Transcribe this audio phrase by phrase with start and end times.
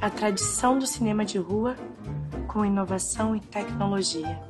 [0.00, 1.76] A tradição do cinema de rua
[2.46, 4.40] com inovação e tecnologia.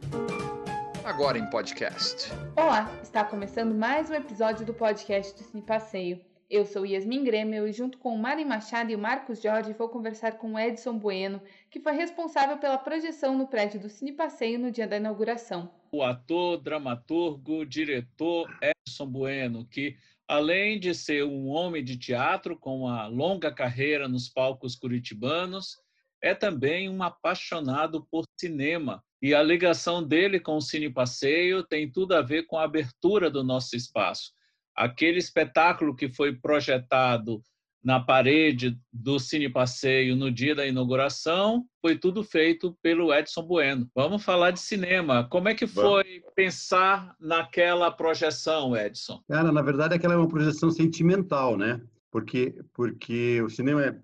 [1.05, 2.31] Agora em podcast.
[2.55, 6.21] Olá, está começando mais um episódio do podcast do Cine Passeio.
[6.51, 9.89] Eu sou Yasmin Grêmio e junto com o Mari Machado e o Marcos Jorge vou
[9.89, 14.59] conversar com o Edson Bueno, que foi responsável pela projeção no prédio do Cine Passeio
[14.59, 15.71] no dia da inauguração.
[15.91, 19.97] O ator, dramaturgo, diretor Edson Bueno, que
[20.29, 25.79] além de ser um homem de teatro com uma longa carreira nos palcos curitibanos,
[26.23, 29.03] é também um apaixonado por cinema.
[29.23, 33.31] E a ligação dele com o Cine Passeio tem tudo a ver com a abertura
[33.31, 34.33] do nosso espaço.
[34.77, 37.43] Aquele espetáculo que foi projetado
[37.83, 43.89] na parede do Cine Passeio no dia da inauguração, foi tudo feito pelo Edson Bueno.
[43.95, 45.29] Vamos falar de cinema.
[45.29, 46.35] Como é que foi Vamos.
[46.35, 49.23] pensar naquela projeção, Edson?
[49.29, 51.81] Cara, na verdade, aquela é uma projeção sentimental, né?
[52.11, 53.99] Porque, porque o cinema é,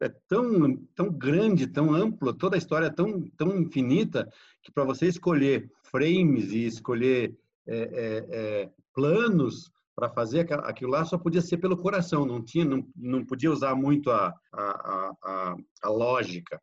[0.00, 4.30] é tão, tão grande, tão amplo, toda a história é tão, tão infinita,
[4.62, 11.06] que para você escolher frames e escolher é, é, é planos, para fazer aquilo lá
[11.06, 15.56] só podia ser pelo coração, não tinha, não, não podia usar muito a, a, a,
[15.82, 16.60] a lógica.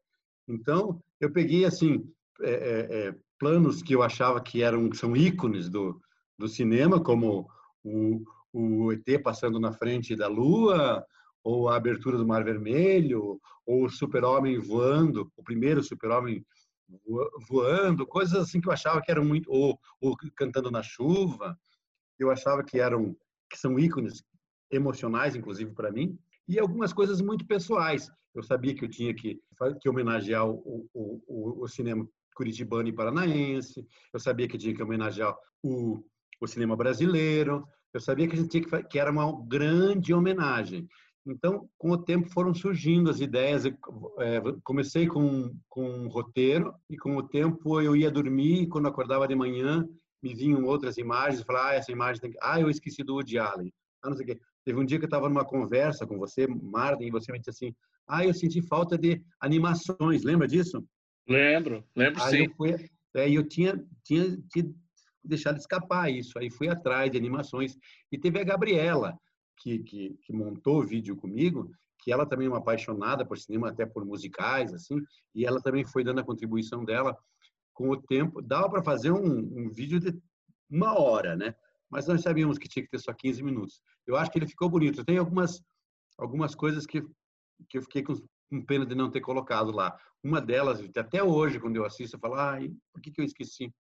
[0.48, 2.08] Então eu peguei assim
[2.42, 6.00] é, é, é, planos que eu achava que eram são ícones do,
[6.38, 7.50] do cinema, como
[7.84, 8.22] o,
[8.53, 11.03] o ET passando na frente da Lua,
[11.44, 16.45] ou a abertura do Mar Vermelho, ou o Super-Homem voando, o primeiro Super-Homem
[17.50, 21.58] voando, coisas assim que eu achava que eram muito, ou, ou cantando na chuva,
[22.20, 23.16] eu achava que eram
[23.54, 24.23] que são ícones
[24.72, 28.09] emocionais, inclusive para mim, e algumas coisas muito pessoais.
[28.34, 29.40] Eu sabia que eu tinha que,
[29.80, 34.81] que homenagear o, o, o, o cinema curitibano e paranaense, eu sabia que tinha que
[34.81, 36.04] homenagear o,
[36.42, 40.88] o cinema brasileiro, eu sabia que a gente tinha que, que era uma grande homenagem.
[41.28, 43.66] Então, com o tempo foram surgindo as ideias.
[43.66, 48.88] É, comecei com, com um roteiro e com o tempo eu ia dormir e quando
[48.88, 49.88] acordava de manhã
[50.23, 52.38] me vinham outras imagens e falava, ah, essa imagem tem que...
[52.41, 53.72] Ah, eu esqueci do Woody Allen.
[54.01, 54.39] Ah, não sei o quê.
[54.63, 57.50] Teve um dia que eu estava numa conversa com você, Martin, e você me disse
[57.50, 57.75] assim,
[58.07, 60.23] ah, eu senti falta de animações.
[60.23, 60.84] Lembra disso?
[61.28, 62.45] Lembro, lembro aí sim.
[62.45, 64.73] Eu fui, é, eu tinha, tinha, tinha
[65.23, 66.40] deixado escapar isso.
[66.40, 67.78] Aí fui atrás de animações.
[68.11, 69.17] E teve a Gabriela,
[69.57, 71.69] que, que, que montou o vídeo comigo,
[72.00, 74.97] que ela também é uma apaixonada por cinema, até por musicais, assim,
[75.34, 77.17] e ela também foi dando a contribuição dela
[77.73, 80.17] com o tempo, dava para fazer um, um, vídeo de
[80.69, 81.56] uma hora, né?
[81.89, 83.81] Mas nós sabíamos que tinha que ter só 15 minutos.
[84.06, 85.03] Eu acho que ele ficou bonito.
[85.03, 85.61] Tem algumas,
[86.17, 87.01] algumas coisas que,
[87.69, 88.16] que eu fiquei com,
[88.50, 89.97] com pena de não ter colocado lá.
[90.23, 92.57] Uma delas, até hoje, quando eu assisto, eu falo, ah,
[92.91, 93.73] por que, que eu esqueci?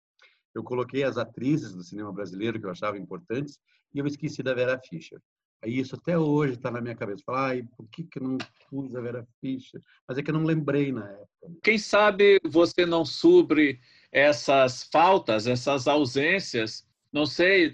[0.53, 3.57] Eu coloquei as atrizes do cinema brasileiro que eu achava importantes
[3.93, 5.19] e eu esqueci da Vera Fischer.
[5.63, 7.23] Aí isso até hoje está na minha cabeça.
[7.25, 8.37] Falar, ai, por que, que eu não
[8.69, 9.81] pus a Vera Fischer?
[10.05, 11.27] Mas é que eu não lembrei na época.
[11.63, 13.79] Quem sabe você não supre
[14.11, 17.73] essas faltas, essas ausências, não sei,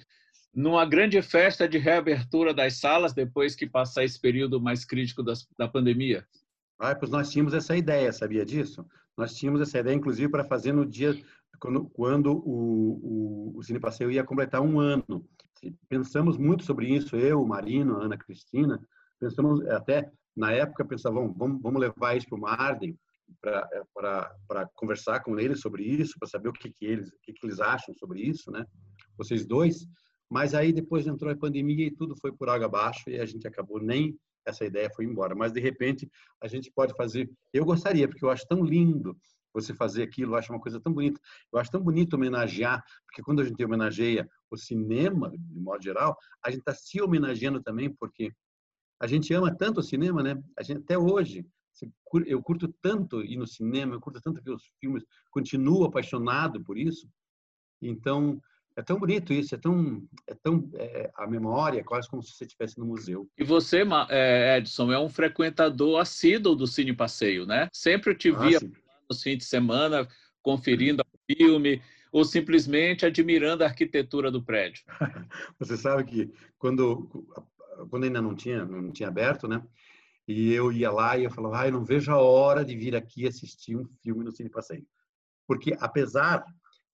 [0.54, 5.48] numa grande festa de reabertura das salas depois que passar esse período mais crítico das,
[5.58, 6.24] da pandemia?
[6.78, 8.86] Ah, pois nós tínhamos essa ideia, sabia disso?
[9.18, 11.20] Nós tínhamos essa ideia, inclusive, para fazer no dia
[11.60, 15.28] quando, quando o, o, o Cine Passeio ia completar um ano
[15.88, 18.80] pensamos muito sobre isso, eu, Marino, Ana Cristina,
[19.20, 22.98] pensamos até na época pensavam, vamos, vamos levar isso para o Marden
[23.42, 27.46] para conversar com eles sobre isso, para saber o que, que eles o que, que
[27.46, 28.66] eles acham sobre isso, né?
[29.18, 29.88] Vocês dois.
[30.30, 33.48] Mas aí depois entrou a pandemia e tudo foi por água abaixo e a gente
[33.48, 35.36] acabou nem essa ideia foi embora.
[35.36, 36.10] Mas de repente
[36.42, 37.30] a gente pode fazer.
[37.54, 39.18] Eu gostaria porque eu acho tão lindo
[39.54, 41.20] você fazer aquilo, eu acho uma coisa tão bonita.
[41.52, 46.18] Eu acho tão bonito homenagear, porque quando a gente homenageia o cinema, de modo geral,
[46.44, 48.32] a gente está se homenageando também, porque
[49.00, 50.42] a gente ama tanto o cinema, né?
[50.58, 51.46] A gente, até hoje,
[52.26, 56.78] eu curto tanto ir no cinema, eu curto tanto ver os filmes, continuo apaixonado por
[56.78, 57.08] isso.
[57.82, 58.42] Então,
[58.76, 62.46] é tão bonito isso, é tão, é tão é, a memória, quase como se você
[62.46, 63.30] estivesse no museu.
[63.38, 67.70] E você, é, Edson, é um frequentador assíduo do Cine Passeio, né?
[67.74, 68.72] Sempre te ah, via sim
[69.10, 70.08] nos fins de semana
[70.42, 74.84] conferindo o filme ou simplesmente admirando a arquitetura do prédio?
[75.60, 77.10] Você sabe que quando
[77.90, 79.64] quando ainda não tinha não tinha aberto, né?
[80.28, 82.96] E eu ia lá e eu falava, ah, eu não vejo a hora de vir
[82.96, 84.86] aqui assistir um filme no Cine Passeio.
[85.48, 86.46] Porque apesar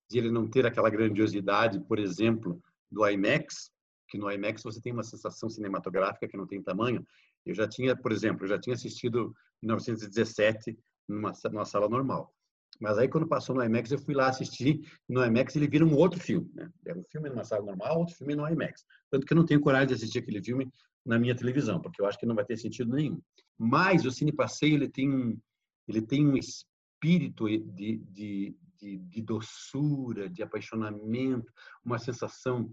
[0.09, 3.71] de ele não ter aquela grandiosidade, por exemplo, do IMAX,
[4.07, 7.05] que no IMAX você tem uma sensação cinematográfica que não tem tamanho.
[7.45, 12.33] Eu já tinha, por exemplo, eu já tinha assistido em 1917 numa, numa sala normal.
[12.79, 14.81] Mas aí, quando passou no IMAX, eu fui lá assistir.
[15.07, 16.51] No IMAX, ele vira um outro filme.
[16.53, 16.69] Né?
[16.95, 18.83] Um filme numa sala normal, outro filme no IMAX.
[19.09, 20.69] Tanto que eu não tenho coragem de assistir aquele filme
[21.05, 23.21] na minha televisão, porque eu acho que não vai ter sentido nenhum.
[23.57, 25.39] Mas o Cine Passeio, ele tem um,
[25.87, 31.53] ele tem um espírito de, de, de, de doçura, de apaixonamento,
[31.83, 32.69] uma sensação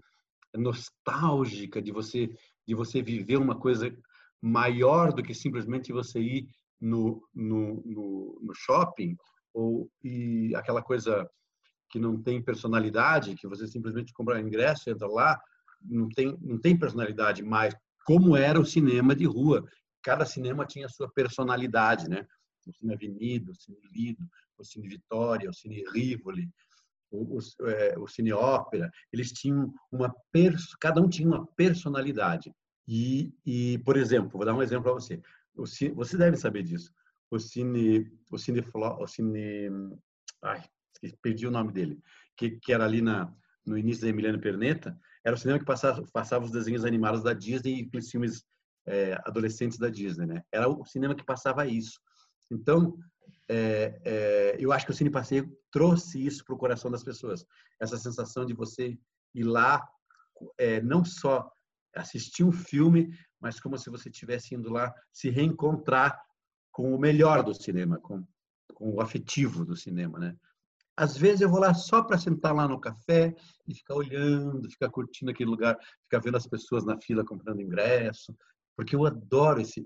[0.55, 2.29] nostálgica de você
[2.65, 3.93] de você viver uma coisa
[4.41, 6.47] maior do que simplesmente você ir
[6.83, 9.15] no, no, no, no shopping
[9.53, 11.29] ou e aquela coisa
[11.89, 15.39] que não tem personalidade, que você simplesmente compra ingresso, entra lá,
[15.81, 17.73] não tem não tem personalidade mais,
[18.05, 19.63] como era o cinema de rua.
[20.01, 22.27] Cada cinema tinha sua personalidade, né?
[22.67, 24.27] O Cine Avenida, o Cine Lido,
[24.57, 26.49] o Cine Vitória, o Cine Rivoli,
[27.11, 30.13] o, o, é, o Cine Ópera, eles tinham uma
[30.81, 32.51] cada um tinha uma personalidade.
[32.85, 35.21] E, e por exemplo, vou dar um exemplo para você.
[35.55, 36.91] O cine, você deve saber disso.
[37.29, 39.69] O Cine, o Cine, o Cine,
[40.43, 40.63] ai,
[41.21, 41.99] perdi o nome dele,
[42.37, 43.33] que, que era ali na
[43.65, 47.33] no início da Emiliano Perneta, era o cinema que passava, passava os desenhos animados da
[47.33, 48.43] Disney e aqueles filmes
[48.85, 50.43] é, adolescentes da Disney, né?
[50.51, 51.99] Era o cinema que passava isso.
[52.51, 52.97] Então,
[53.49, 57.45] é, é, eu acho que o Cine Passeio trouxe isso para o coração das pessoas.
[57.79, 58.97] Essa sensação de você
[59.33, 59.81] ir lá,
[60.57, 61.49] é, não só
[61.95, 66.17] assistir um filme, mas como se você estivesse indo lá se reencontrar
[66.71, 68.25] com o melhor do cinema, com,
[68.73, 70.35] com o afetivo do cinema, né?
[70.95, 73.35] Às vezes eu vou lá só para sentar lá no café
[73.67, 78.33] e ficar olhando, ficar curtindo aquele lugar, ficar vendo as pessoas na fila comprando ingresso,
[78.77, 79.85] porque eu adoro esse,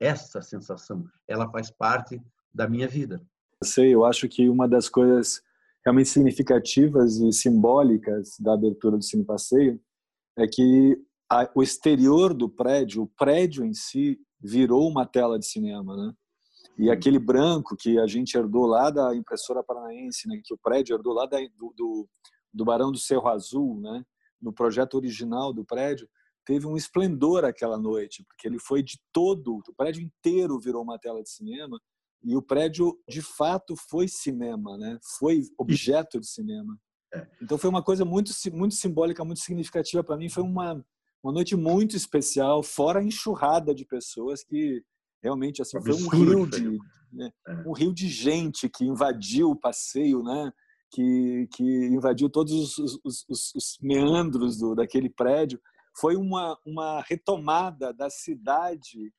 [0.00, 1.06] essa sensação.
[1.28, 2.20] Ela faz parte
[2.52, 3.22] da minha vida.
[3.60, 5.42] Eu sei, eu acho que uma das coisas
[5.84, 9.80] realmente significativas e simbólicas da abertura do Cine Passeio
[10.36, 10.98] é que
[11.30, 16.12] a, o exterior do prédio, o prédio em si, virou uma tela de cinema, né?
[16.78, 20.40] E aquele branco que a gente herdou lá da impressora paranaense, né?
[20.44, 22.08] Que o prédio herdou lá da, do, do,
[22.52, 24.04] do Barão do Cerro Azul, né?
[24.40, 26.08] No projeto original do prédio,
[26.44, 30.98] teve um esplendor aquela noite, porque ele foi de todo, o prédio inteiro virou uma
[30.98, 31.80] tela de cinema
[32.22, 34.98] e o prédio de fato foi cinema, né?
[35.18, 36.78] Foi objeto de cinema.
[37.14, 37.26] É.
[37.42, 40.84] Então foi uma coisa muito muito simbólica, muito significativa para mim, foi uma
[41.26, 44.80] uma noite muito especial, fora a enxurrada de pessoas que
[45.20, 46.78] realmente assim foi um rio de
[47.12, 47.52] né, é.
[47.66, 50.52] um rio de gente que invadiu o passeio, né?
[50.88, 55.60] Que, que invadiu todos os, os, os, os meandros do, daquele prédio.
[55.98, 59.12] Foi uma, uma retomada da cidade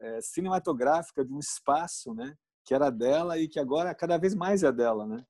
[0.00, 2.34] é, cinematográfica de um espaço, né?
[2.64, 5.22] Que era dela e que agora cada vez mais é dela, né?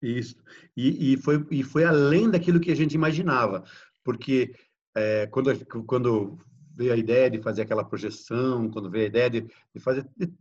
[0.00, 0.34] Isso.
[0.74, 3.64] E, e, foi, e foi além daquilo que a gente imaginava,
[4.02, 4.54] porque
[4.98, 6.38] é, quando, quando
[6.74, 10.32] veio a ideia de fazer aquela projeção, quando veio a ideia de, de fazer de,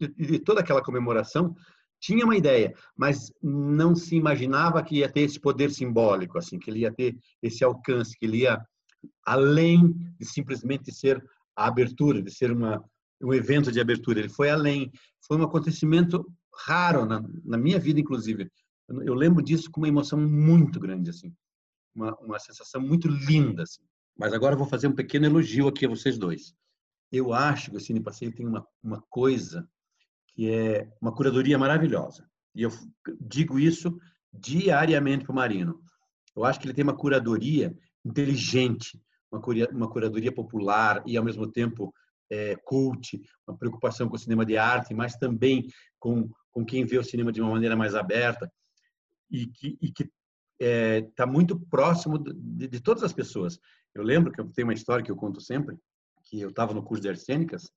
[0.00, 1.54] de, de, toda aquela comemoração,
[2.00, 6.70] tinha uma ideia, mas não se imaginava que ia ter esse poder simbólico, assim, que
[6.70, 8.64] ele ia ter esse alcance, que ele ia
[9.24, 11.22] além de simplesmente ser
[11.56, 12.82] a abertura, de ser uma
[13.22, 14.18] um evento de abertura.
[14.18, 14.92] Ele foi além,
[15.26, 16.26] foi um acontecimento
[16.66, 18.50] raro na, na minha vida, inclusive.
[18.88, 21.32] Eu, eu lembro disso com uma emoção muito grande, assim,
[21.94, 23.82] uma, uma sensação muito linda, assim.
[24.16, 26.54] Mas agora eu vou fazer um pequeno elogio aqui a vocês dois.
[27.10, 29.68] Eu acho que o Cine Passeio tem uma, uma coisa
[30.28, 32.28] que é uma curadoria maravilhosa.
[32.54, 32.70] E eu
[33.20, 33.98] digo isso
[34.32, 35.80] diariamente para o Marino.
[36.34, 39.00] Eu acho que ele tem uma curadoria inteligente,
[39.30, 39.40] uma,
[39.72, 41.92] uma curadoria popular e, ao mesmo tempo,
[42.30, 45.68] é, cult, uma preocupação com o cinema de arte, mas também
[45.98, 48.50] com, com quem vê o cinema de uma maneira mais aberta
[49.30, 50.04] e que está
[50.60, 53.58] é, tá muito próximo de, de, todas as pessoas.
[53.94, 55.76] Eu lembro que eu tenho uma história que eu conto sempre,
[56.24, 57.70] que eu estava no curso de artes cênicas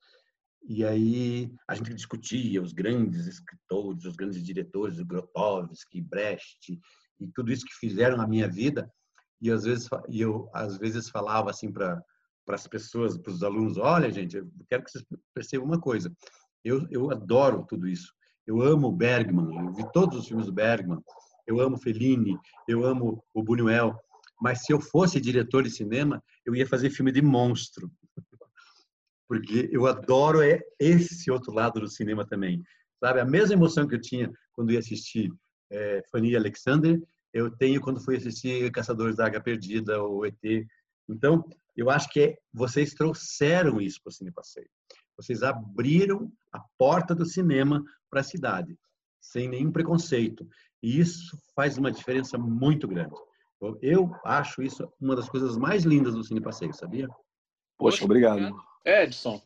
[0.69, 6.77] e aí a gente discutia os grandes escritores, os grandes diretores, Grotowski, Brecht
[7.19, 8.91] e tudo isso que fizeram na minha vida.
[9.41, 12.03] E às vezes eu às vezes falava assim para
[12.45, 16.11] para as pessoas, para os alunos, olha gente, eu quero que vocês percebam uma coisa.
[16.63, 18.13] Eu eu adoro tudo isso.
[18.45, 20.99] Eu amo Bergman, eu vi todos os filmes do Bergman.
[21.45, 23.97] Eu amo Fellini, eu amo o Buñuel,
[24.39, 27.91] mas se eu fosse diretor de cinema, eu ia fazer filme de monstro.
[29.27, 32.63] Porque eu adoro é esse outro lado do cinema também.
[32.99, 35.31] Sabe, a mesma emoção que eu tinha quando ia assistir
[35.69, 37.01] é, Fanny Alexander,
[37.33, 40.65] eu tenho quando fui assistir Caçadores da Água Perdida ou ET.
[41.09, 41.43] Então,
[41.75, 44.69] eu acho que é, vocês trouxeram isso para o Cine Passeio.
[45.15, 48.77] Vocês abriram a porta do cinema para a cidade,
[49.19, 50.47] sem nenhum preconceito.
[50.81, 53.15] E isso faz uma diferença muito grande.
[53.81, 57.07] Eu acho isso uma das coisas mais lindas do Cine Passeio, sabia?
[57.77, 58.55] Poxa, obrigado.
[58.85, 59.41] Edson,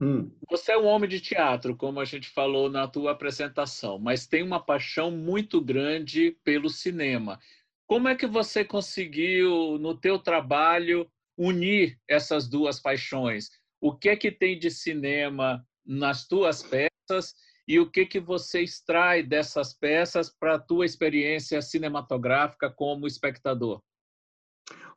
[0.00, 0.30] Hum.
[0.48, 4.42] Você é um homem de teatro, como a gente falou na tua apresentação, mas tem
[4.42, 7.38] uma paixão muito grande pelo cinema.
[7.86, 13.50] Como é que você conseguiu, no teu trabalho, unir essas duas paixões?
[13.78, 17.34] O que é que tem de cinema nas tuas peças
[17.70, 23.80] e o que que você extrai dessas peças para a tua experiência cinematográfica como espectador?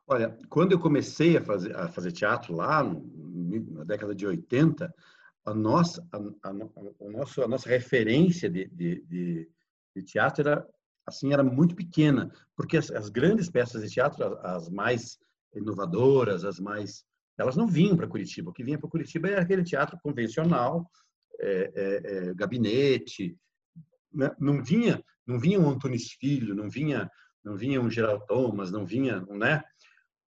[0.04, 4.92] Olha, quando eu comecei a fazer, a fazer teatro lá na década de 80,
[5.44, 9.48] a nossa, a, a, a, a nossa referência de, de, de,
[9.94, 10.68] de, teatro era
[11.06, 15.16] assim era muito pequena, porque as, as grandes peças de teatro, as, mais
[15.54, 17.04] inovadoras, as mais
[17.38, 18.50] elas não vinham para Curitiba.
[18.50, 20.90] O que vinha para Curitiba era aquele teatro convencional,
[21.40, 23.36] é, é, é, gabinete.
[24.12, 24.30] Né?
[24.38, 27.10] Não vinha, não vinha um Antunes Filho, não vinha,
[27.44, 29.62] não vinha um Geraldo Thomas, não vinha, né?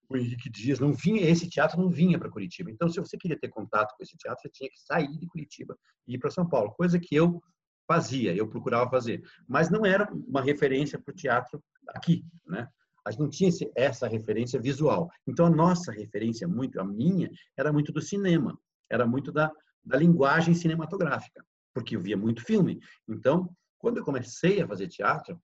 [0.09, 2.71] o Henrique Dias, não vinha, esse teatro não vinha para Curitiba.
[2.71, 5.77] Então, se você queria ter contato com esse teatro, você tinha que sair de Curitiba
[6.07, 7.41] e ir para São Paulo, coisa que eu
[7.85, 9.21] fazia, eu procurava fazer.
[9.47, 12.67] Mas não era uma referência para o teatro aqui, né?
[13.05, 15.09] A gente não tinha essa referência visual.
[15.25, 19.49] Então, a nossa referência, muito, a minha, era muito do cinema, era muito da,
[19.87, 22.81] da linguagem cinematográfica, porque eu via muito filme.
[23.07, 25.41] Então, quando eu comecei a fazer teatro,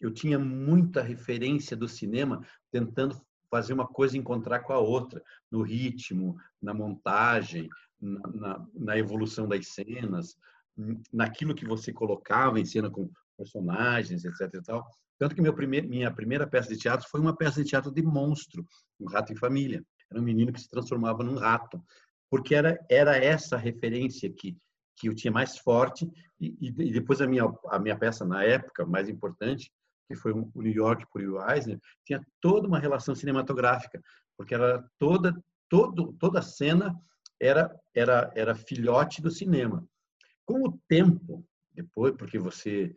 [0.00, 5.62] eu tinha muita referência do cinema tentando fazer uma coisa encontrar com a outra, no
[5.62, 7.68] ritmo, na montagem,
[8.00, 10.36] na, na, na evolução das cenas,
[11.12, 14.54] naquilo que você colocava em cena com personagens, etc.
[14.54, 14.86] E tal.
[15.18, 18.64] Tanto que primeir, minha primeira peça de teatro foi uma peça de teatro de monstro,
[19.00, 19.84] um rato em família.
[20.08, 21.82] Era um menino que se transformava num rato,
[22.30, 24.56] porque era era essa referência que
[24.96, 28.86] que eu tinha mais forte e, e depois a minha a minha peça na época
[28.86, 29.72] mais importante
[30.10, 34.02] que foi o New York por Will Eisner, tinha toda uma relação cinematográfica,
[34.36, 37.00] porque era toda todo toda a cena
[37.40, 39.86] era era era filhote do cinema.
[40.44, 42.92] Com o tempo, depois, porque você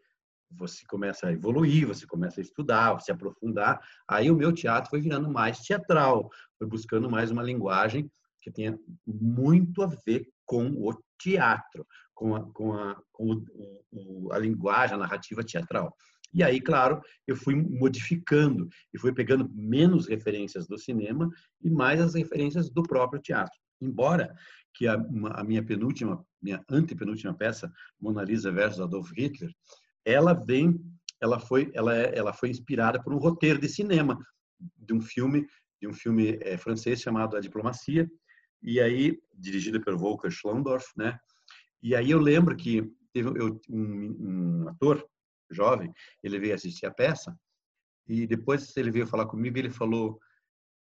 [0.50, 5.02] você começa a evoluir, você começa a estudar, se aprofundar, aí o meu teatro foi
[5.02, 8.10] virando mais teatral, foi buscando mais uma linguagem
[8.43, 14.33] que tenha muito a ver com o teatro, com a, com a, com o, o,
[14.33, 15.95] a linguagem, a narrativa teatral.
[16.33, 21.29] E aí, claro, eu fui modificando e fui pegando menos referências do cinema
[21.62, 23.57] e mais as referências do próprio teatro.
[23.79, 24.33] Embora
[24.73, 29.51] que a, a minha penúltima, minha antepenúltima peça, Mona Lisa versus Adolf Hitler,
[30.03, 30.81] ela vem,
[31.21, 34.17] ela foi, ela, é, ela foi inspirada por um roteiro de cinema
[34.75, 35.45] de um filme,
[35.79, 38.09] de um filme é, francês chamado A Diplomacia,
[38.63, 41.20] e aí dirigido por Volker Schlondorf, né?
[41.82, 45.05] E aí eu lembro que teve eu, um, um ator
[45.51, 45.93] jovem,
[46.24, 47.38] ele veio assistir a peça
[48.08, 50.17] e depois ele veio falar comigo, ele falou: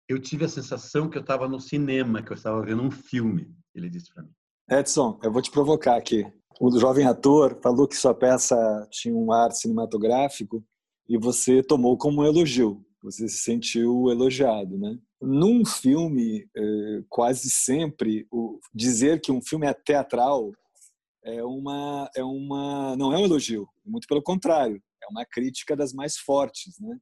[0.08, 3.56] "Eu tive a sensação que eu estava no cinema, que eu estava vendo um filme",
[3.74, 4.32] ele disse para mim.
[4.70, 6.26] Edson, eu vou te provocar aqui.
[6.60, 8.56] O jovem ator falou que sua peça
[8.92, 10.64] tinha um ar cinematográfico
[11.10, 12.86] e você tomou como um elogio.
[13.02, 14.98] Você se sentiu elogiado, né?
[15.22, 18.28] Num filme, eh, quase sempre,
[18.74, 20.52] dizer que um filme é teatral
[21.24, 25.94] é uma, é uma, não é um elogio, muito pelo contrário, é uma crítica das
[25.94, 26.98] mais fortes, né?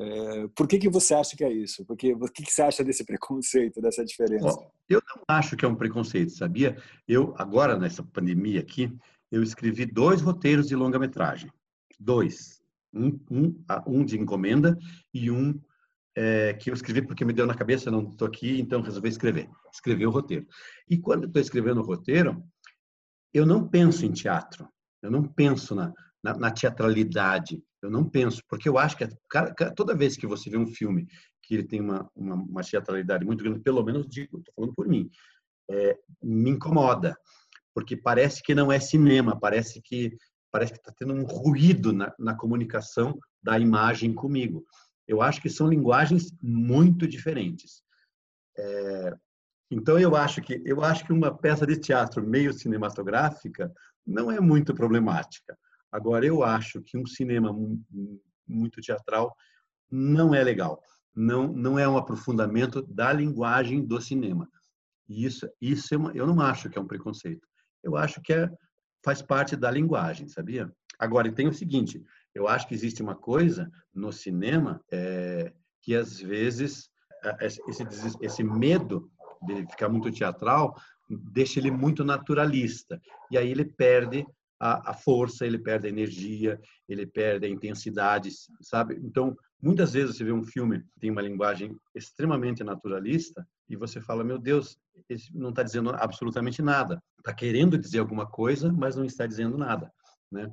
[0.00, 1.84] É, por que que você acha que é isso?
[1.84, 4.46] Porque o que, que você acha desse preconceito, dessa diferença?
[4.46, 6.80] Bom, eu não acho que é um preconceito, sabia?
[7.06, 8.96] Eu agora nessa pandemia aqui,
[9.30, 11.50] eu escrevi dois roteiros de longa-metragem,
[11.98, 12.62] dois,
[12.94, 14.78] um, um, um de encomenda
[15.12, 15.60] e um
[16.20, 19.48] é, que eu escrevi porque me deu na cabeça, não estou aqui, então resolvi escrever,
[19.72, 20.44] escrever o roteiro.
[20.90, 22.42] E quando estou escrevendo o roteiro,
[23.32, 24.68] eu não penso em teatro,
[25.00, 29.06] eu não penso na, na, na teatralidade, eu não penso, porque eu acho que
[29.76, 31.06] toda vez que você vê um filme
[31.40, 34.88] que ele tem uma, uma, uma teatralidade muito grande, pelo menos digo, estou falando por
[34.88, 35.08] mim,
[35.70, 37.16] é, me incomoda,
[37.72, 40.16] porque parece que não é cinema, parece que
[40.50, 44.64] parece que está tendo um ruído na, na comunicação da imagem comigo.
[45.08, 47.82] Eu acho que são linguagens muito diferentes.
[48.56, 49.16] É,
[49.70, 53.72] então eu acho que eu acho que uma peça de teatro meio cinematográfica
[54.06, 55.58] não é muito problemática.
[55.90, 57.54] Agora eu acho que um cinema
[58.46, 59.34] muito teatral
[59.90, 60.82] não é legal.
[61.14, 64.48] Não não é um aprofundamento da linguagem do cinema.
[65.08, 67.46] E isso isso é uma, eu não acho que é um preconceito.
[67.82, 68.50] Eu acho que é
[69.02, 70.70] faz parte da linguagem, sabia?
[70.98, 72.02] Agora tem o seguinte,
[72.38, 75.52] eu acho que existe uma coisa no cinema é,
[75.82, 76.88] que às vezes
[77.40, 77.60] esse,
[78.20, 79.10] esse medo
[79.42, 80.76] de ficar muito teatral,
[81.32, 83.00] deixa ele muito naturalista.
[83.30, 84.24] E aí ele perde
[84.60, 88.30] a, a, força, ele perde a energia, ele perde a intensidade,
[88.60, 88.94] sabe?
[89.02, 94.00] Então, muitas vezes você vê um filme que tem uma linguagem extremamente naturalista e você
[94.00, 94.78] fala, meu Deus,
[95.32, 97.02] não está dizendo absolutamente nada.
[97.18, 99.92] Está querendo dizer alguma coisa, mas não está dizendo nada,
[100.30, 100.52] né?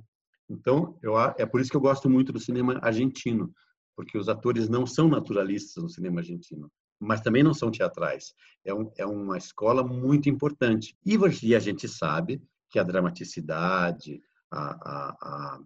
[0.49, 3.53] Então, eu, é por isso que eu gosto muito do cinema argentino,
[3.95, 8.33] porque os atores não são naturalistas no cinema argentino, mas também não são teatrais.
[8.63, 10.95] É, um, é uma escola muito importante.
[11.05, 11.17] E,
[11.55, 14.21] a gente sabe que a dramaticidade,
[14.51, 15.59] a, a,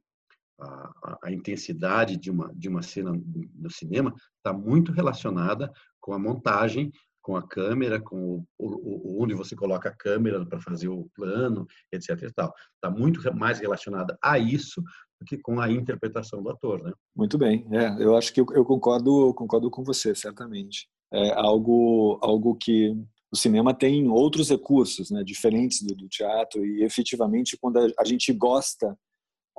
[0.60, 3.12] a, a, intensidade de uma, de uma cena
[3.56, 9.34] no cinema está muito relacionada com a montagem, com a câmera, com o, o, onde
[9.34, 12.24] você coloca a câmera para fazer o plano, etc.
[12.24, 12.52] Está
[12.90, 14.82] muito mais relacionada a isso
[15.20, 16.92] do que com a interpretação do ator, né?
[17.16, 20.88] Muito bem, é, eu acho que eu, eu concordo, concordo com você, certamente.
[21.12, 22.96] É algo, algo que
[23.32, 28.06] o cinema tem outros recursos, né, diferentes do, do teatro e efetivamente quando a, a
[28.06, 28.98] gente gosta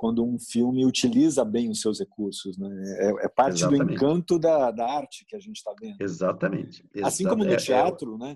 [0.01, 2.67] quando um filme utiliza bem os seus recursos, né?
[2.97, 3.85] É, é parte Exatamente.
[3.85, 6.01] do encanto da, da arte que a gente está vendo.
[6.01, 6.83] Exatamente.
[7.03, 8.35] Assim como no é, é teatro, né?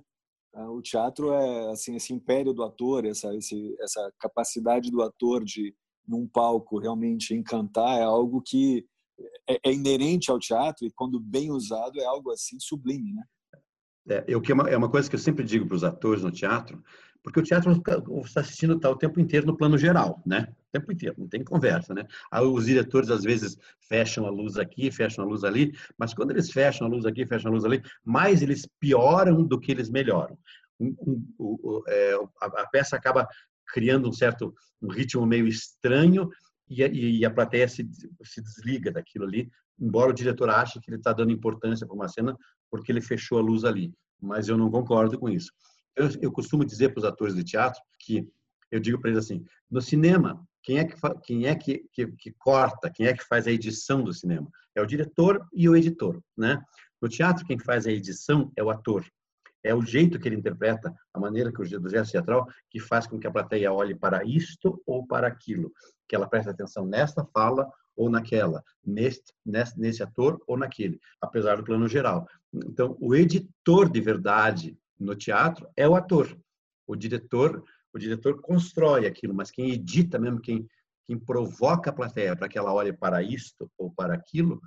[0.69, 5.73] O teatro é assim esse império do ator, essa esse, essa capacidade do ator de
[6.07, 8.85] num palco realmente encantar é algo que
[9.49, 13.23] é, é inerente ao teatro e quando bem usado é algo assim sublime, né?
[14.07, 16.21] É, eu, que é, uma, é uma coisa que eu sempre digo para os atores
[16.21, 16.83] no teatro,
[17.23, 20.53] porque o teatro você está assistindo tá o tempo inteiro no plano geral, né?
[20.75, 22.05] Tempo inteiro, não tem conversa, né?
[22.53, 26.51] Os diretores às vezes fecham a luz aqui, fecham a luz ali, mas quando eles
[26.51, 30.37] fecham a luz aqui, fecham a luz ali, mais eles pioram do que eles melhoram.
[31.87, 33.25] É, a, peça acaba
[33.67, 36.29] criando um certo um ritmo meio estranho
[36.67, 37.89] e a plateia se,
[38.21, 42.09] se desliga daquilo ali, embora o diretor ache que ele está dando importância para uma
[42.09, 42.37] cena
[42.69, 43.93] porque ele fechou a luz ali.
[44.21, 45.51] Mas eu não concordo com isso.
[45.95, 48.27] Eu, eu costumo dizer para os atores de teatro que
[48.69, 52.31] eu digo para eles assim: no cinema, quem é que quem é que, que, que,
[52.31, 54.49] corta, quem é que faz a edição do cinema?
[54.73, 56.61] É o diretor e o editor, né?
[56.99, 59.05] No teatro, quem faz a edição é o ator.
[59.63, 63.19] É o jeito que ele interpreta, a maneira que o gesto teatral, que faz com
[63.19, 65.71] que a plateia olhe para isto ou para aquilo,
[66.07, 71.57] que ela preste atenção nesta fala ou naquela, neste, nesse, nesse ator ou naquele, apesar
[71.57, 72.27] do plano geral.
[72.53, 76.35] Então, o editor de verdade no teatro é o ator.
[76.87, 77.63] O diretor,
[77.95, 80.67] o diretor constrói aquilo, mas quem edita mesmo, quem,
[81.05, 84.61] quem provoca a plateia para que ela olhe para isto ou para aquilo,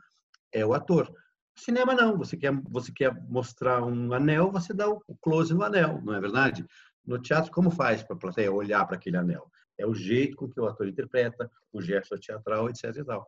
[0.52, 1.12] é o ator.
[1.56, 6.00] Cinema não, você quer, você quer mostrar um anel, você dá o close no anel,
[6.02, 6.64] não é verdade?
[7.04, 9.50] No teatro, como faz para a plateia olhar para aquele anel?
[9.76, 12.96] É o jeito com que o ator interpreta, o gesto teatral, etc.
[12.96, 13.26] E tal.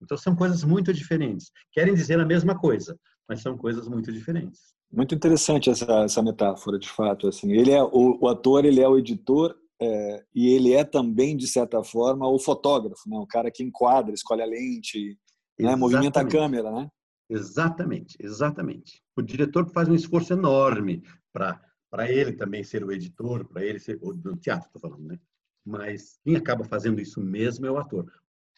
[0.00, 1.50] Então, são coisas muito diferentes.
[1.70, 4.74] Querem dizer a mesma coisa, mas são coisas muito diferentes.
[4.92, 7.26] Muito interessante essa, essa metáfora, de fato.
[7.26, 11.36] Assim, ele é o, o ator, ele é o editor é, e ele é também,
[11.36, 13.16] de certa forma, o fotógrafo, né?
[13.16, 15.18] o cara que enquadra, escolhe a lente,
[15.58, 15.74] né?
[15.74, 16.88] movimenta a câmera, né?
[17.28, 19.02] Exatamente, exatamente.
[19.16, 21.02] O diretor faz um esforço enorme
[21.32, 25.06] para para ele também ser o editor, para ele ser o do teatro, estou falando,
[25.06, 25.18] né?
[25.62, 28.10] Mas quem acaba fazendo isso mesmo é o ator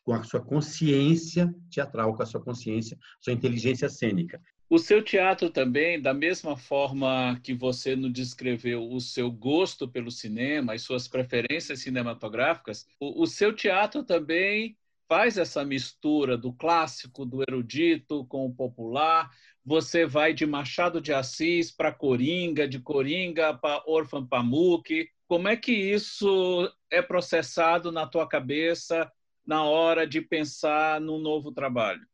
[0.05, 4.41] com a sua consciência teatral, com a sua consciência, sua inteligência cênica.
[4.69, 10.11] O seu teatro também, da mesma forma que você nos descreveu o seu gosto pelo
[10.11, 17.27] cinema e suas preferências cinematográficas, o, o seu teatro também faz essa mistura do clássico,
[17.27, 19.31] do erudito com o popular.
[19.65, 25.09] Você vai de Machado de Assis para Coringa, de Coringa para Orphan Pamuk.
[25.29, 29.11] Como é que isso é processado na tua cabeça
[29.47, 32.07] na hora de pensar num novo trabalho?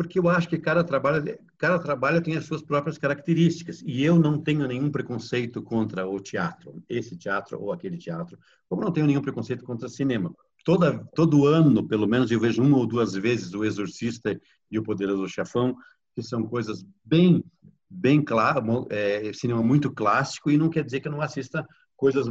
[0.00, 3.82] Porque eu acho que cada trabalho, cada trabalho tem as suas próprias características.
[3.84, 8.80] E eu não tenho nenhum preconceito contra o teatro, esse teatro ou aquele teatro, como
[8.80, 10.34] não tenho nenhum preconceito contra o cinema.
[10.64, 14.82] Toda, todo ano, pelo menos, eu vejo uma ou duas vezes O Exorcista e O
[14.82, 15.76] Poderoso Chafão,
[16.14, 17.44] que são coisas bem,
[17.90, 21.62] bem claro, é, cinema muito clássico, e não quer dizer que eu não assista
[21.94, 22.26] coisas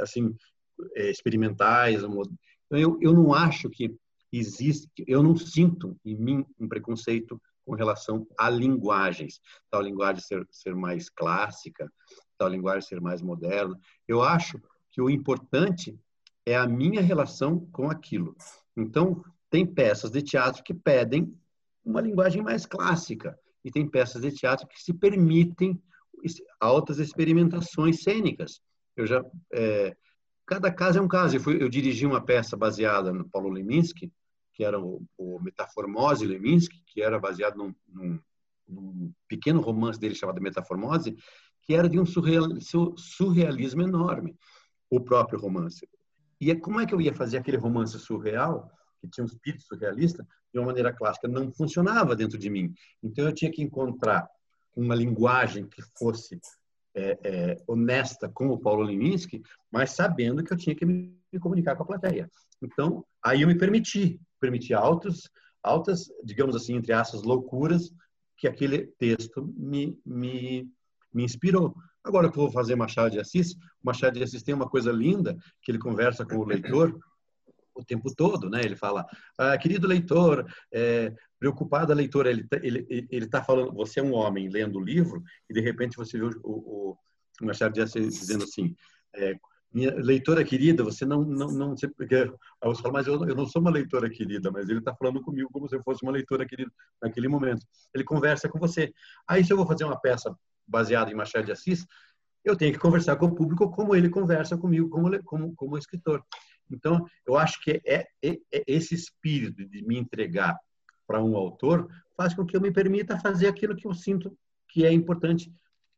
[0.00, 0.34] assim
[0.96, 2.26] é, experimentais, então,
[2.70, 3.94] eu, eu não acho que
[4.32, 9.40] existe, eu não sinto em mim um preconceito com relação a linguagens,
[9.70, 11.90] tal linguagem ser, ser mais clássica,
[12.38, 13.78] tal linguagem ser mais moderna.
[14.08, 15.98] Eu acho que o importante
[16.44, 18.36] é a minha relação com aquilo.
[18.76, 21.38] Então, tem peças de teatro que pedem
[21.84, 25.80] uma linguagem mais clássica e tem peças de teatro que se permitem
[26.58, 28.60] altas experimentações cênicas.
[28.96, 29.96] Eu já é,
[30.46, 31.36] cada caso é um caso.
[31.36, 34.12] Eu, fui, eu dirigi uma peça baseada no Paulo Leminski,
[34.52, 38.20] que era o, o Metaformose Leminski, que era baseado num, num,
[38.68, 41.16] num, pequeno romance dele chamado Metaformose,
[41.62, 42.48] que era de um surreal,
[42.96, 44.36] surrealismo enorme,
[44.90, 45.88] o próprio romance.
[46.40, 49.64] E é, como é que eu ia fazer aquele romance surreal, que tinha um espírito
[49.64, 51.28] surrealista, de uma maneira clássica?
[51.28, 52.74] Não funcionava dentro de mim.
[53.02, 54.28] Então eu tinha que encontrar
[54.74, 56.40] uma linguagem que fosse
[56.94, 61.38] é, é, honesta com o Paulo Leminski, mas sabendo que eu tinha que me, me
[61.38, 62.30] comunicar com a plateia.
[62.60, 65.30] Então, aí eu me permiti, permiti altos,
[65.62, 67.94] altas, digamos assim, entre aspas, loucuras
[68.36, 70.68] que aquele texto me, me,
[71.14, 71.74] me inspirou.
[72.02, 75.36] Agora que eu vou fazer Machado de Assis, Machado de Assis tem uma coisa linda,
[75.62, 76.98] que ele conversa com o leitor
[77.74, 78.60] o tempo todo, né?
[78.62, 79.06] Ele fala,
[79.38, 84.12] ah, querido leitor, é, preocupada leitora, ele tá, ele ele está falando, você é um
[84.12, 86.98] homem lendo o livro e de repente você vê o, o,
[87.40, 88.74] o Machado de Assis dizendo assim,
[89.14, 89.34] é,
[89.72, 91.78] minha leitora querida, você não não não aí
[92.62, 95.48] você fala, mas eu, eu não sou uma leitora querida, mas ele está falando comigo
[95.50, 97.66] como se eu fosse uma leitora querida naquele momento.
[97.94, 98.92] Ele conversa com você.
[99.26, 101.86] Aí se eu vou fazer uma peça baseada em Machado de Assis,
[102.44, 106.22] eu tenho que conversar com o público como ele conversa comigo como como como escritor.
[106.70, 110.56] Então, eu acho que é, é, é esse espírito de me entregar
[111.06, 114.36] para um autor faz com que eu me permita fazer aquilo que eu sinto
[114.68, 115.52] que é importante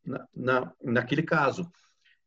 [0.05, 1.71] na, na, naquele caso.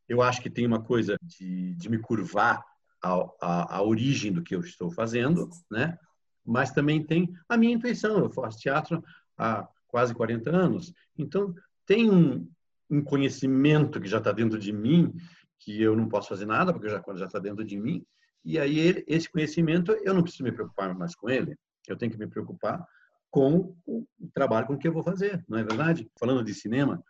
[0.08, 2.64] Eu acho que tem uma coisa de, de me curvar
[3.02, 5.98] à, origem do que eu estou fazendo, né?
[6.46, 8.20] mas também tem a minha intuição.
[8.20, 9.04] Eu faço teatro
[9.38, 11.54] há quase 40 anos, então
[11.86, 12.50] tem um,
[12.90, 15.14] um conhecimento que já está dentro de mim,
[15.60, 18.06] que eu não posso fazer nada, porque já está dentro de mim,
[18.48, 21.58] e aí, esse conhecimento, eu não preciso me preocupar mais com ele.
[21.86, 22.88] Eu tenho que me preocupar
[23.30, 26.10] com o trabalho com que eu vou fazer, não é verdade?
[26.18, 27.04] Falando de cinema,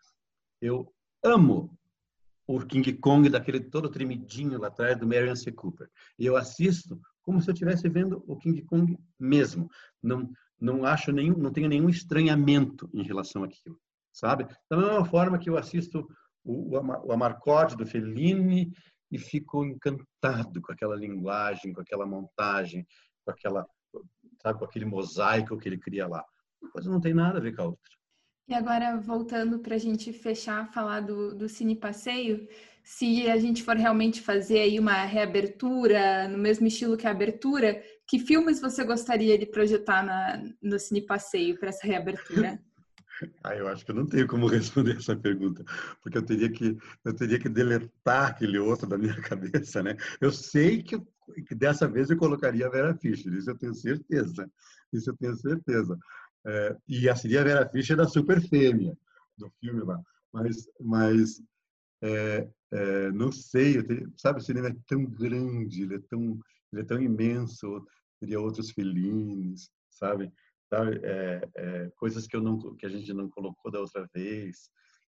[0.59, 0.91] eu
[1.23, 1.77] amo
[2.47, 5.51] o King Kong daquele todo tremidinho lá atrás do Marion C.
[5.51, 5.89] Cooper.
[6.17, 9.69] E eu assisto como se eu estivesse vendo o King Kong mesmo.
[10.01, 13.79] Não não acho nenhum, não tenho nenhum estranhamento em relação àquilo,
[14.11, 14.47] sabe?
[14.69, 16.07] Da mesma forma que eu assisto
[16.43, 18.73] o, o Amarcord do Fellini
[19.11, 22.87] e fico encantado com aquela linguagem, com aquela montagem,
[23.23, 23.67] com aquela,
[24.41, 26.25] sabe, com aquele mosaico que ele cria lá.
[26.73, 27.96] Mas não tem nada a ver com a outra.
[28.47, 32.47] E agora, voltando para a gente fechar, falar do, do Cine Passeio,
[32.81, 37.83] se a gente for realmente fazer aí uma reabertura, no mesmo estilo que a abertura,
[38.07, 42.59] que filmes você gostaria de projetar na, no Cine Passeio para essa reabertura?
[43.43, 45.65] Ah, eu acho que eu não tenho como responder essa pergunta,
[46.03, 49.97] porque eu teria que eu teria que deletar aquele outro da minha cabeça, né?
[50.21, 51.01] Eu sei que,
[51.47, 54.47] que dessa vez eu colocaria a Vera Fischer, isso eu tenho certeza,
[54.93, 55.97] isso eu tenho certeza.
[56.47, 58.97] É, e a seria a Vera Fischer da Super Fêmea
[59.37, 60.01] do filme lá,
[60.33, 61.41] mas mas
[62.01, 66.39] é, é, não sei, tenho, sabe, o cinema é tão grande, ele é tão
[66.71, 67.85] ele é tão imenso,
[68.19, 70.31] teria outros felines, sabe?
[70.69, 70.99] sabe?
[71.03, 74.69] É, é, coisas que eu não que a gente não colocou da outra vez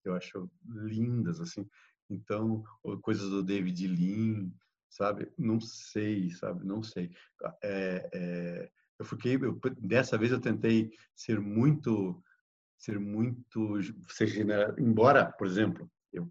[0.05, 1.67] eu acho lindas assim
[2.09, 2.63] então
[3.01, 4.51] coisas do David Lean
[4.89, 7.11] sabe não sei sabe não sei
[7.63, 12.23] é, é eu fiquei eu, dessa vez eu tentei ser muito
[12.77, 13.79] ser muito
[14.09, 14.29] ser
[14.79, 16.27] embora por exemplo eu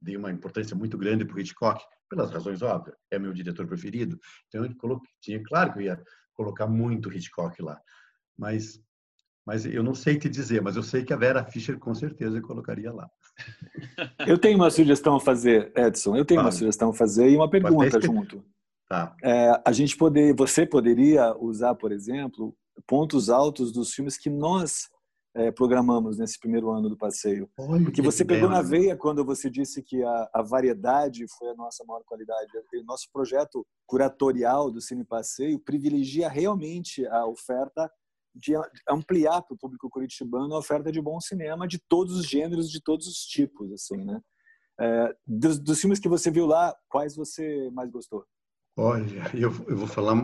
[0.00, 4.18] dei uma importância muito grande para o Hitchcock pelas razões óbvias é meu diretor preferido
[4.48, 6.02] então eu coloquei tinha claro que eu ia
[6.32, 7.80] colocar muito Hitchcock lá
[8.38, 8.80] mas
[9.46, 12.40] mas eu não sei te dizer, mas eu sei que a Vera Fischer com certeza
[12.40, 13.10] colocaria lá.
[14.28, 16.14] Eu tenho uma sugestão a fazer, Edson.
[16.14, 18.44] Eu tenho uma sugestão a fazer e uma pergunta junto.
[18.90, 19.14] Tá.
[19.22, 22.52] É, a gente poder, você poderia usar, por exemplo,
[22.88, 24.88] pontos altos dos filmes que nós
[25.32, 27.48] é, programamos nesse primeiro ano do passeio.
[27.56, 28.60] Olha, Porque você pegou bela.
[28.60, 32.50] na veia quando você disse que a, a, variedade foi a nossa maior qualidade.
[32.74, 37.88] O nosso projeto curatorial do Cine Passeio privilegia realmente a oferta
[38.34, 38.54] de
[38.88, 42.82] ampliar para o público curitibano a oferta de bom cinema de todos os gêneros, de
[42.82, 44.20] todos os tipos, assim, né?
[44.80, 48.24] É, dos, dos, filmes que você viu lá, quais você mais gostou?
[48.76, 50.14] Olha, eu, eu vou falar,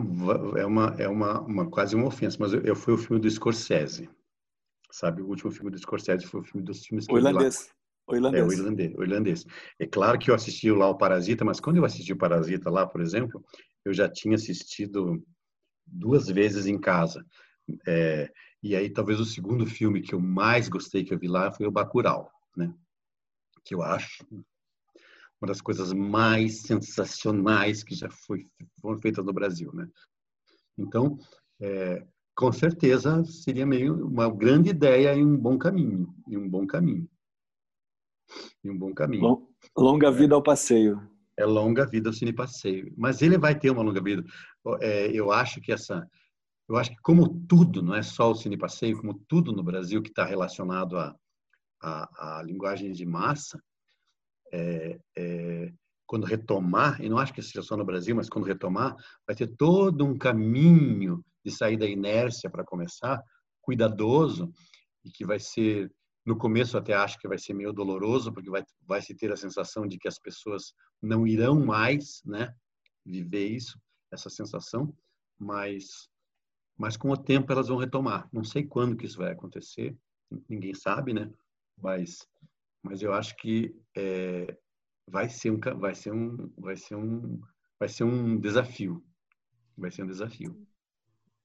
[0.57, 3.29] é uma, é uma, uma quase uma ofensa, mas eu, eu fui o filme do
[3.29, 4.09] Scorsese,
[4.91, 5.21] sabe?
[5.21, 7.71] O último filme do Scorsese foi o filme dos filmes que o irlandês.
[8.07, 8.43] O irlandês.
[8.43, 9.45] É, o irlandês, o irlandês.
[9.79, 12.87] É claro que eu assisti lá o Parasita, mas quando eu assisti o Parasita lá,
[12.87, 13.43] por exemplo,
[13.85, 15.23] eu já tinha assistido
[15.85, 17.25] duas vezes em casa.
[17.85, 18.31] É,
[18.63, 21.67] e aí talvez o segundo filme que eu mais gostei que eu vi lá foi
[21.67, 22.73] o Bacurau, né?
[23.63, 24.25] Que eu acho
[25.41, 28.45] uma das coisas mais sensacionais que já foi,
[28.81, 29.87] foram feitas no Brasil, né?
[30.77, 31.17] Então,
[31.59, 36.65] é, com certeza seria meio uma grande ideia e um bom caminho, e um bom
[36.65, 37.09] caminho,
[38.63, 39.47] e um bom caminho.
[39.75, 41.01] Longa vida ao passeio.
[41.35, 44.23] É longa vida ao cine passeio, mas ele vai ter uma longa vida.
[44.81, 46.07] É, eu acho que essa
[46.67, 50.01] eu acho que como tudo, não é só o cine passeio, como tudo no Brasil
[50.01, 51.15] que está relacionado à
[51.81, 53.61] a, a, a, linguagem de massa,
[54.53, 55.73] é, é,
[56.05, 59.47] quando retomar, e não acho que seja só no Brasil, mas quando retomar, vai ter
[59.55, 63.21] todo um caminho de sair da inércia para começar,
[63.61, 64.51] cuidadoso,
[65.03, 65.91] e que vai ser
[66.27, 69.37] No começo até acho que vai ser meio doloroso, porque vai, vai se ter a
[69.37, 72.53] sensação de que as pessoas não irão mais, né,
[73.05, 73.79] viver isso,
[74.11, 74.93] essa sensação,
[75.39, 76.09] mas,
[76.77, 78.27] mas com o tempo elas vão retomar.
[78.33, 79.97] Não sei quando que isso vai acontecer,
[80.49, 81.31] ninguém sabe, né,
[81.81, 82.27] mas,
[82.87, 84.57] mas eu acho que é,
[85.09, 87.41] vai ser um, vai ser um, vai ser um,
[87.79, 89.03] vai ser um desafio,
[89.77, 90.67] vai ser um desafio.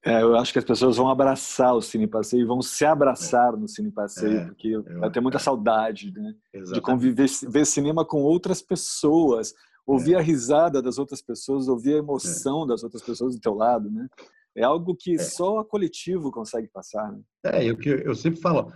[0.05, 3.57] É, eu acho que as pessoas vão abraçar o Cine Passeio, vão se abraçar é.
[3.57, 6.35] no Cine Passeio, é, porque vai ter muita saudade né?
[6.73, 9.55] de conviver, ver cinema com outras pessoas,
[9.87, 10.19] ouvir é.
[10.19, 12.67] a risada das outras pessoas, ouvir a emoção é.
[12.67, 14.09] das outras pessoas do teu lado, né?
[14.57, 15.19] É algo que é.
[15.19, 17.11] só a coletivo consegue passar.
[17.13, 17.21] Né?
[17.47, 18.73] É, eu, eu sempre falo,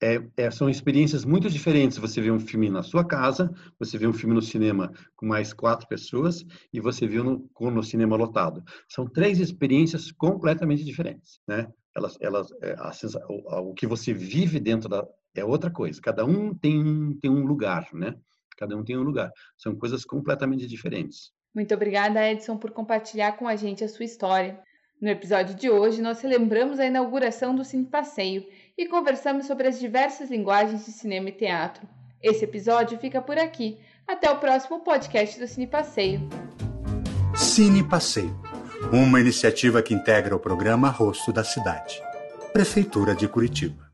[0.00, 1.98] é, é, são experiências muito diferentes.
[1.98, 5.52] Você vê um filme na sua casa, você vê um filme no cinema com mais
[5.52, 8.62] quatro pessoas e você viu no, no cinema lotado.
[8.88, 11.66] São três experiências completamente diferentes, né?
[11.96, 12.92] Elas, elas, é, a,
[13.56, 16.00] a, o que você vive dentro da é outra coisa.
[16.00, 18.14] Cada um tem tem um lugar, né?
[18.56, 19.30] Cada um tem um lugar.
[19.56, 21.32] São coisas completamente diferentes.
[21.54, 24.60] Muito obrigada, Edson, por compartilhar com a gente a sua história.
[25.00, 28.44] No episódio de hoje, nós celebramos a inauguração do Cine Passeio
[28.78, 31.82] e conversamos sobre as diversas linguagens de cinema e teatro.
[32.22, 33.76] Esse episódio fica por aqui.
[34.06, 36.20] Até o próximo podcast do Cine Passeio.
[37.34, 38.40] Cine Passeio,
[38.92, 42.00] uma iniciativa que integra o programa Rosto da Cidade,
[42.52, 43.87] Prefeitura de Curitiba.